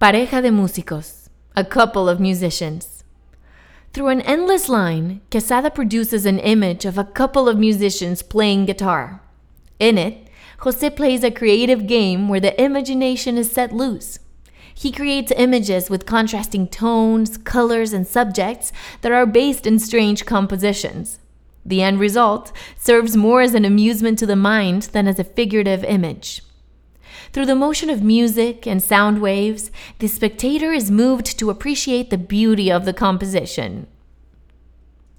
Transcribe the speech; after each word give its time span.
Pareja 0.00 0.40
de 0.40 0.50
músicos, 0.50 1.28
a 1.56 1.64
couple 1.64 2.08
of 2.08 2.20
musicians. 2.20 3.02
Through 3.92 4.10
an 4.10 4.20
endless 4.20 4.68
line, 4.68 5.22
Quessada 5.28 5.74
produces 5.74 6.24
an 6.24 6.38
image 6.38 6.84
of 6.84 6.96
a 6.96 7.02
couple 7.02 7.48
of 7.48 7.58
musicians 7.58 8.22
playing 8.22 8.66
guitar. 8.66 9.20
In 9.80 9.98
it, 9.98 10.28
Jose 10.58 10.88
plays 10.90 11.24
a 11.24 11.32
creative 11.32 11.88
game 11.88 12.28
where 12.28 12.38
the 12.38 12.54
imagination 12.62 13.36
is 13.36 13.50
set 13.50 13.72
loose. 13.72 14.20
He 14.72 14.92
creates 14.92 15.32
images 15.36 15.90
with 15.90 16.06
contrasting 16.06 16.68
tones, 16.68 17.36
colors, 17.36 17.92
and 17.92 18.06
subjects 18.06 18.70
that 19.00 19.10
are 19.10 19.26
based 19.26 19.66
in 19.66 19.80
strange 19.80 20.24
compositions. 20.24 21.18
The 21.66 21.82
end 21.82 21.98
result 21.98 22.52
serves 22.76 23.16
more 23.16 23.40
as 23.40 23.54
an 23.54 23.64
amusement 23.64 24.20
to 24.20 24.26
the 24.26 24.36
mind 24.36 24.82
than 24.92 25.08
as 25.08 25.18
a 25.18 25.24
figurative 25.24 25.82
image. 25.82 26.42
Through 27.32 27.46
the 27.46 27.54
motion 27.54 27.90
of 27.90 28.02
music 28.02 28.66
and 28.66 28.82
sound 28.82 29.20
waves, 29.20 29.70
the 29.98 30.08
spectator 30.08 30.72
is 30.72 30.90
moved 30.90 31.38
to 31.38 31.50
appreciate 31.50 32.10
the 32.10 32.18
beauty 32.18 32.70
of 32.70 32.84
the 32.84 32.92
composition 32.92 33.86